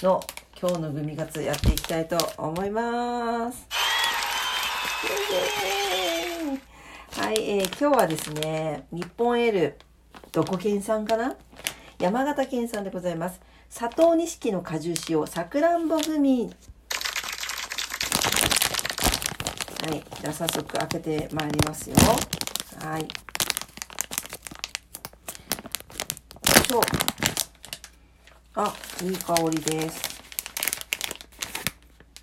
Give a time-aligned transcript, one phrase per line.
[0.00, 0.20] の
[0.60, 3.68] 今日のグミ活やっていきたいと思います。
[7.12, 9.78] はい、えー、今日はですね日本エール
[10.32, 11.36] どこ県産かな？
[12.02, 13.40] 山形県産でございます。
[13.72, 16.52] 佐藤錦の果汁使用さくらんぼグミ
[19.86, 21.96] はいじゃあ早速開けてまいりますよ。
[22.80, 23.06] はい。
[26.68, 26.82] そう
[28.56, 30.02] あいい香りです。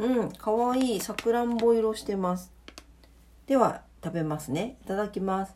[0.00, 1.00] うんかわいい。
[1.00, 2.50] さくらんぼ色してます。
[3.46, 4.76] では食べますね。
[4.82, 5.54] いただきます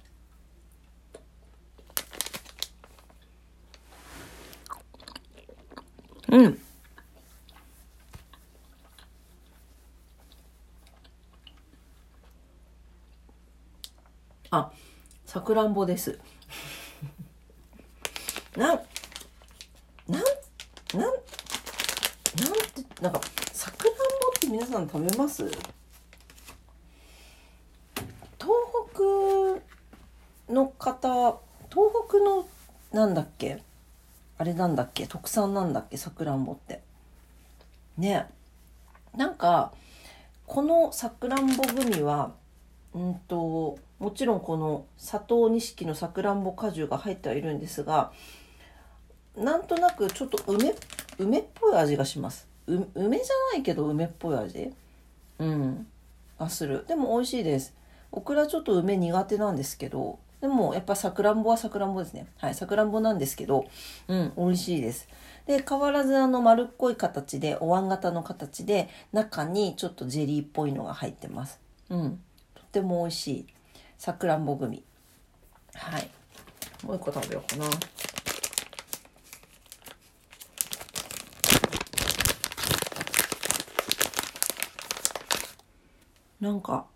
[6.33, 6.58] うん。
[14.51, 14.73] あ、
[15.33, 16.19] さくらんぼです。
[18.55, 18.81] なん、
[20.07, 20.23] なん、
[20.93, 21.25] なん、なんて、
[23.01, 23.20] なんか、
[23.51, 24.03] さくらんぼ
[24.37, 25.45] って皆さん食べます？
[25.48, 25.63] 東
[28.93, 32.47] 北の方、東北の、
[32.93, 33.63] なんだっけ？
[34.37, 35.07] あれなんだっけ？
[35.07, 35.97] 特産なんだっけ？
[35.97, 36.83] さくらんぼって。
[37.97, 38.29] ね。
[39.17, 39.73] なんか
[40.47, 42.33] このさくらんぼグミは
[42.95, 48.13] うんともちろんこの佐藤錦のさくらんぼ果汁が入ってはいるんですが
[49.36, 50.75] なんとなくちょっと梅
[51.19, 54.70] 梅っぽい味がします梅じゃないけど梅っぽい味
[55.39, 55.86] うん
[56.39, 57.75] あするでも美味しいです
[58.11, 62.27] オクラちょっと梅苦手なんですけどでもやっぱさくらんぼはさくらんぼですね。
[62.39, 63.64] はい、さくらんぼなんですけど、
[64.08, 65.08] うん、美味しいです。
[65.47, 71.61] で、変わらずあの丸っこい形で、お椀型の形で、中にちょっとジェリーっぽいのが入ってます。
[71.91, 72.20] うん、
[72.72, 73.46] っても美味しい。
[73.98, 74.83] さくらんぼグミ。
[75.74, 76.10] はい。
[76.83, 77.66] もう一個食べようかな。
[86.40, 86.86] なんか、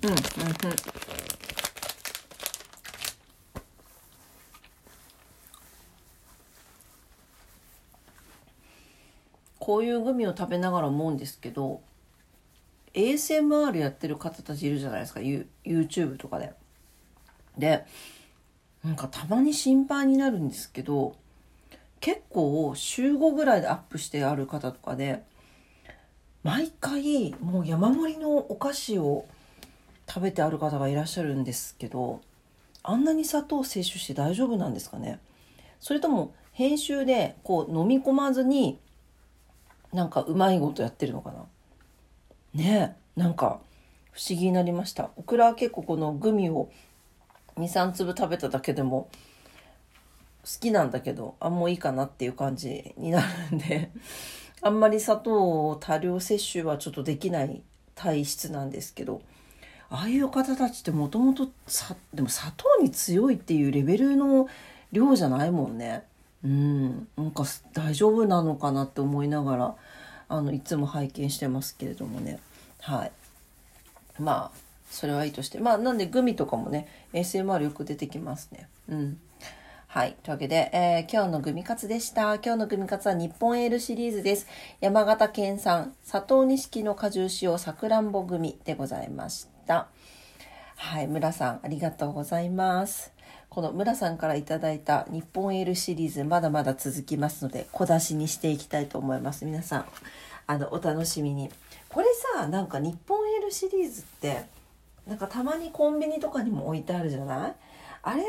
[0.00, 0.22] うん、うん、うん。
[9.62, 11.82] こういうグミを食べながら思うんですけど
[12.94, 16.52] ASMR やってる方たちいるじゃないですか YouTube とかで。
[17.56, 17.86] で
[18.82, 21.14] なんかたまに心配になるんですけど
[22.00, 25.22] 結構週5ぐらいでアップしてある方とかで
[26.42, 29.26] 毎回もう山盛りのお菓子を
[30.08, 32.20] 食べてある方がいらっしゃるんですけど
[32.82, 35.20] あんなに砂糖摂取して大丈夫なんですかね
[35.78, 38.80] それとも編集でこう飲み込まずに
[39.92, 41.44] なんかうまいことやってるのかな？
[42.54, 43.60] ねえなんか
[44.12, 46.70] 不思議になりましたオクラは結構このグミを
[47.56, 49.10] 23粒食べただけでも
[50.44, 53.90] 好きなんだけどあもういいかなっていう感じになるんで
[54.60, 57.62] あんまり砂糖を多量摂取はちょっとできない
[57.94, 59.22] 体質なんですけど
[59.90, 61.46] ああいう方たちってもともと
[62.14, 64.48] でも砂糖に強いっていうレベルの
[64.90, 66.04] 量じゃないもんね。
[66.44, 69.74] うんなんか大丈夫なのかなって思いながら
[70.28, 72.40] あのいつも拝見してますけれどもね
[72.80, 73.12] はい
[74.18, 74.58] まあ
[74.90, 79.18] それはいいとしてまあなんでグミとかもね ASMR よく出てきますねうん
[79.92, 80.16] はい。
[80.22, 82.36] というわけで、えー、今日のグミカツでした。
[82.36, 84.46] 今日のグミカツは日本エールシリーズです。
[84.80, 89.88] 山形県産、佐藤錦の果汁使用さくらんぼグミでございました。
[90.76, 93.12] はい、村さんありがとうございます。
[93.54, 94.58] この村さんからいいた
[95.10, 99.44] 日本エールシリーズまだまだ続きますので小出しにしていきたいと思います。
[99.44, 99.84] 皆さん
[100.46, 101.50] あのお楽しみに。
[101.90, 104.46] これさなんか日本エールシリーズって
[105.06, 107.54] なんかたまにコンビニとかにも置いてあるじゃない？
[108.04, 108.24] あれっ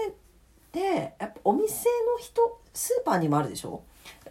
[0.74, 3.82] てやっぱお店の人スーパーにもあるでしょ？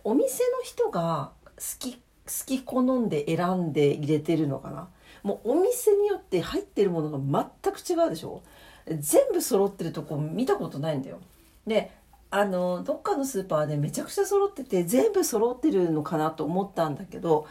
[0.04, 2.00] お店の人が好き好
[2.44, 4.88] き好んで選んで入れてるのかな？
[5.22, 8.42] もうお店によって入ってるものが全く違うでしょ？
[8.86, 11.18] 全部揃ってるとこ見たことないんだよ。
[11.66, 11.90] で
[12.30, 17.46] あのどっかのスーパーでめちゃくちゃ揃ってて全部揃ってるのかなと思ったんだけど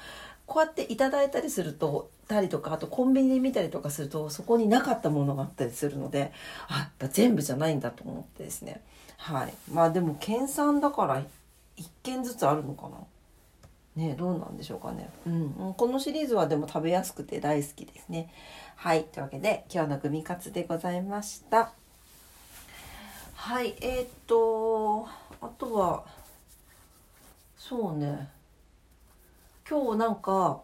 [0.47, 6.31] こうやっていただいたりするとたりとかあとコンビニで見たりとかするとそこになかったものがあったりするので
[6.67, 8.81] あやっぱ全部じゃないんだと思ってですね。
[9.17, 9.53] はい。
[9.71, 11.21] まあでも県産だから
[11.77, 12.97] 1軒ずつあるのかな。
[13.95, 18.33] ねどうなんでしょうかね、うん、このシリーズはでも食べやすくて大好きですね。
[18.75, 21.71] はいというわけで今日のグミカツでございました。
[23.35, 25.07] はいえー、っと
[25.41, 26.03] あとは
[27.57, 28.29] そうね。
[29.69, 30.61] 今日なんか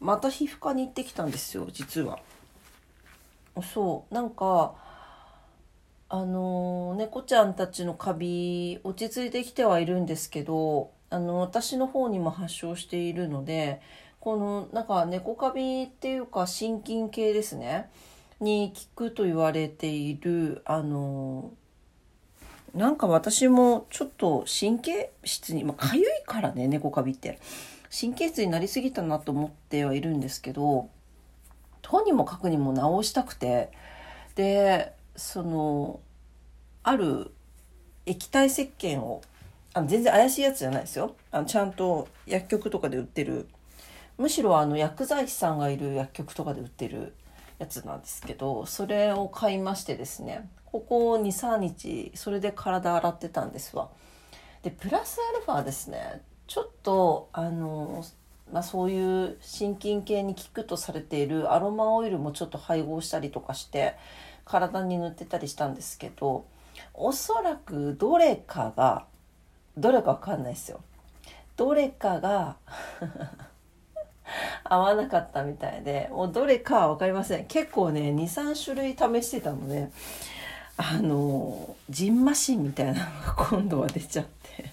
[0.00, 2.18] また皮膚科に行ってきたんですよ実は。
[3.62, 4.74] そうなんか
[6.08, 13.80] あの猫ちゃんたちのカビ落ち着いてきてはいるんですけどあの私の方にも発症しているので
[14.20, 17.90] このなんか猫カビっていうか心筋系ですね。
[18.40, 21.50] に効くと言われているあの
[22.72, 27.38] なんか私もちょっと神経質にまあ、痒いからね猫カビって。
[27.90, 30.90] 神経質になりすぎたなと思ってはいるんですけど
[31.80, 33.70] とにもかくにも治したくて。
[34.38, 35.98] でその
[36.84, 37.32] ある
[38.06, 39.20] 液体石鹸を
[39.74, 41.14] あの全然怪しいやつじゃないですよ。
[41.30, 43.48] あのちゃんと薬局とかで売ってる。
[44.16, 47.14] むしろあの薬剤師さんがいる薬局とかで売ってる
[47.58, 50.48] やつなんですけどそれを買いましてですね。
[50.64, 53.90] ここ23日それで体洗ってたんですわ。
[54.62, 56.22] でプラスアルファですね。
[56.46, 58.04] ちょっとあの、
[58.52, 63.94] まあ、そういう心筋系に効くとされているアロマオイルもちょっと配合したりとかして
[64.44, 66.46] 体に塗ってたりしたんですけど
[66.94, 69.04] おそらくどれかが
[69.80, 70.80] どれかわかんないですよ。
[71.56, 72.56] どれかが
[74.64, 77.46] 合わなかったみたいでもうどれかは分かりません。
[77.46, 79.90] 結構ね23種類試してたので
[80.76, 84.70] あのジンマシンみたいなのが今度は出ちゃって。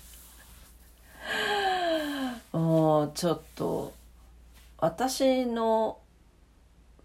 [2.52, 3.94] もうちょっと
[4.78, 5.98] 私の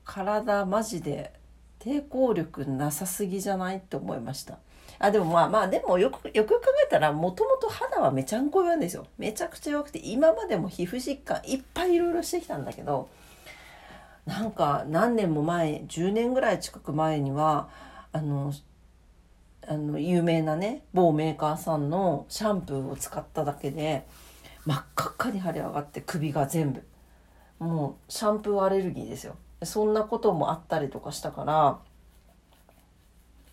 [0.05, 1.33] 体マジで
[1.81, 3.79] 抵抗力なさすぎじゃない？
[3.79, 4.59] って思いました。
[5.03, 9.07] あでもまあまあでもよくよく考えたらもともと肌はめちゃんこ弱いんですよ。
[9.17, 13.09] めちゃくちゃ弱くて今までも皮膚疾患いっぱいいろいろしてきたんだけど
[14.27, 17.71] なんか何年も前10年ぐらい近く前には
[18.13, 18.53] あの
[19.67, 24.07] あの有名なね某メーカーさんのシャンプーを使っただけで
[24.67, 26.85] 真っ赤っかに腫れ上がって首が全部。
[27.59, 29.37] もうシャンプーアレルギーですよ。
[29.63, 31.79] そんなこともあったりとかしたから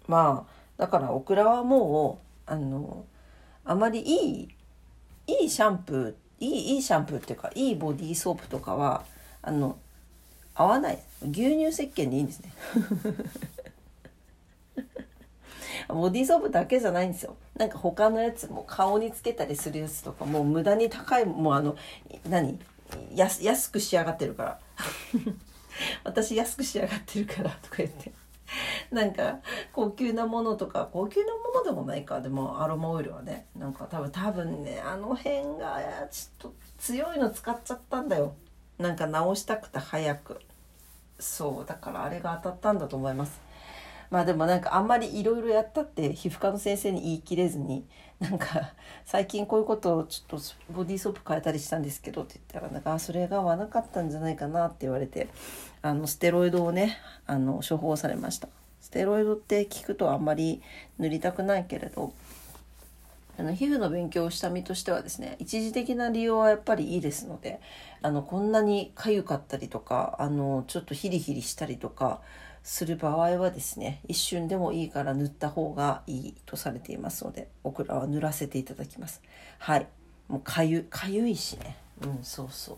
[0.08, 3.06] まあだからオクラはもうあの
[3.65, 4.47] あまりいい
[5.27, 9.03] いいシャンプーいいいいシャンプーっていうかいいボディーソープとかは
[9.41, 9.77] あの
[10.57, 11.00] 合わない。
[11.21, 12.51] 牛乳石鹸でいいんですね。
[15.88, 17.35] ボディーソープだけじゃないんですよ。
[17.56, 21.75] なんか他のやつも顔につけたりするやつとかもう無駄に高いもうあの
[22.27, 22.60] 何？
[23.15, 24.60] 安安く仕上がってるから。
[26.03, 28.12] 私安く仕上がってるからとか言って。
[28.91, 29.39] なんか
[29.74, 32.22] 高級なものとか高級なものでもないか。
[32.22, 35.79] でもアロマオイルはねなんか多分多分ねあの辺が
[36.10, 38.34] ちょっと強いの使っちゃったんだよ。
[38.77, 40.39] なんか直したくて早く。
[41.20, 43.48] そうだからあれが当たったんだと思います。
[44.10, 47.86] まあでもなんかあんまりいろいろやったって皮膚科の先生に言い切れずに
[48.20, 48.74] なんか
[49.06, 55.27] 最近こういうことをちょっとボディーソープ変えたりしたんですけどって言ったらなんかそれが合わなかったんじゃないかなって言われて
[55.82, 58.48] あのステロイドをねあの処方されました。
[58.88, 60.62] ステロイドって聞くとあんまり
[60.98, 62.13] 塗りたくないけれど
[63.38, 67.60] あの皮膚の勉強をした身としてはですね一時的な利用はやっぱりいいですので
[68.01, 72.22] あのこんなに痒かったりとかあのちょっとヒリヒリしたりとか
[72.63, 79.22] する場合はですね一瞬でもいいから塗った方がいいとされていますのでオクラは塗らせていただきます。
[79.60, 79.88] はい。
[80.29, 81.75] もうかゆかゆいしね。
[82.01, 82.77] うんそうそう。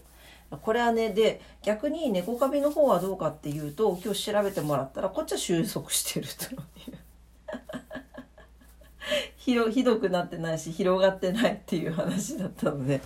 [0.58, 6.62] これはねで逆に猫カビの方はどうかっていうと今日調べてもらったらこっちは収束してるという。
[9.38, 13.01] ひどひどくなってないし広がってないっていう話だったので。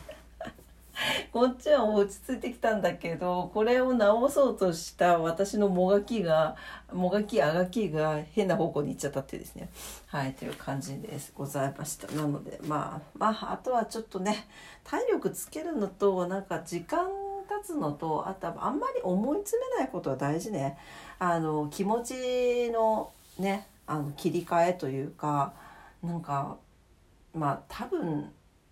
[1.31, 6.55] こっちは落ち着いてきたんだけどこれを直そうとした私のもがきが
[6.93, 9.69] もがきあがきが変な方向に行っちゃったってですね。
[10.07, 12.07] はいという感じですございました。
[12.13, 14.47] なのでまあまああとはちょっとね
[14.83, 17.22] 体力つけるのとなんか時間経
[17.63, 20.77] つのとあとあんまり思い詰めないことは大事ね。
[21.19, 25.53] あの気持ちのねあの切り替えというか
[26.03, 26.57] なんか
[27.33, 28.31] まあ多分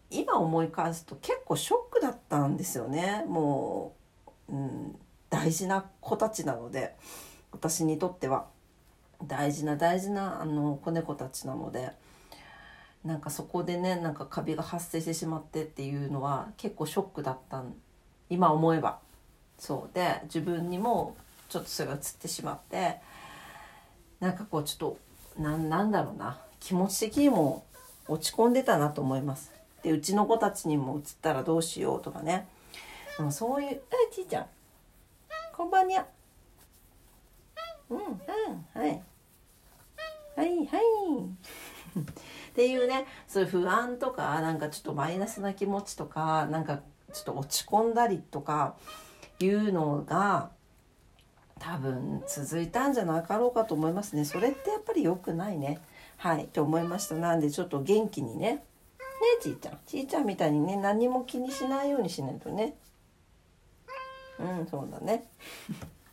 [0.10, 3.26] 今思い返すと結構ショックだったんですよね。
[3.28, 3.96] も
[4.50, 4.96] う、うん、
[5.30, 6.96] 大事な子たちなので
[7.52, 8.48] 私にとっては。
[9.28, 11.92] 大事な大事なあの子猫たちなので
[13.04, 17.74] なんかそこでねなんかカビが発生してしまってっていうのは結構ショックだったん
[18.32, 19.00] 今思えば。
[19.60, 21.16] そうで自分にも
[21.48, 22.98] ちょっとそれが映ってしまって
[24.20, 24.98] なんかこうちょっと
[25.40, 26.40] ななんだろうな。
[26.60, 27.66] 気持ち的にも
[28.08, 29.52] 落ち込んでたなと思います。
[29.84, 32.48] でうちの子たちにも移ったらどうしようとかね。
[33.18, 34.46] でもそういう「あちいちゃん。
[35.54, 36.06] こんばんにゃ」
[37.90, 38.06] うんうん
[38.74, 39.02] はい。
[40.36, 40.82] はいはい。
[42.00, 48.76] っていうねそういう不安とかなんかちょっとマイナスな気持ちとかなんかちょっと落ち込んだりとか
[49.40, 50.50] いうのが
[51.60, 54.26] 多分続いたんじゃなかろうかと思いますね。
[54.26, 55.80] それってやっぱり良くないね。
[56.18, 56.48] はい。
[56.48, 57.16] と思いました。
[57.16, 58.56] なんでちょっと元気にね。
[58.56, 58.62] ね
[59.42, 59.80] ちーちゃん。
[59.86, 62.76] ちーちゃんみたいにね何も気にしないようにしないとね。
[64.40, 65.26] うんそうだね。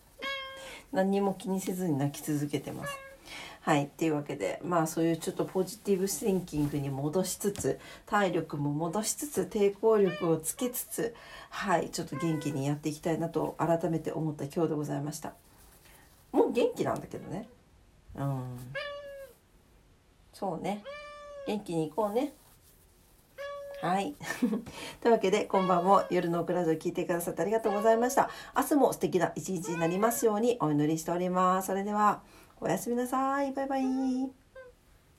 [0.93, 3.08] 何も気にせずに泣き続けてます。
[3.69, 11.15] はいっていうわけでまあそういうちょっとポジティブシンキングに戻しつつ体力も戻しつつ抵抗力をつけつつ
[11.51, 15.35] はいちょっと元気にやっていきたいなと改めて思った今日でございました
[16.33, 17.47] もう元気なんだけどね
[18.15, 18.43] うん
[20.33, 20.83] そうね
[21.47, 22.33] 元気に行こうね
[23.81, 24.17] はい。
[25.01, 28.29] というわけで、今晩も夜のオクラジオ聞いてくださってありがとうございました。
[28.57, 31.69] 明日も素敵な一日になりますようにお祈りしております。
[31.69, 32.23] それでは、
[32.61, 33.53] おやすみなさい。
[33.53, 34.48] バイバイ。